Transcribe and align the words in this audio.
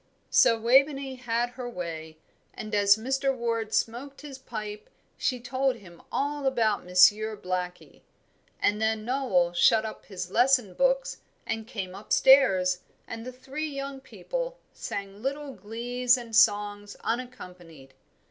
So 0.31 0.59
Waveney 0.59 1.13
had 1.17 1.51
her 1.51 1.69
way, 1.69 2.17
and 2.55 2.73
as 2.73 2.97
Mr. 2.97 3.37
Ward 3.37 3.71
smoked 3.71 4.21
his 4.21 4.39
pipe 4.39 4.89
she 5.15 5.39
told 5.39 5.75
him 5.75 6.01
all 6.11 6.47
about 6.47 6.83
Monsieur 6.83 7.37
Blackie; 7.37 8.01
and 8.59 8.81
then 8.81 9.05
Noel 9.05 9.53
shut 9.53 9.85
up 9.85 10.07
his 10.07 10.31
lesson 10.31 10.73
books 10.73 11.17
and 11.45 11.67
came 11.67 11.93
up 11.93 12.11
stairs, 12.11 12.79
and 13.07 13.23
the 13.27 13.31
three 13.31 13.69
young 13.69 13.99
people 13.99 14.57
sang 14.73 15.21
little 15.21 15.53
glees 15.53 16.17
and 16.17 16.35
songs 16.35 16.95
unaccompanied. 17.03 17.93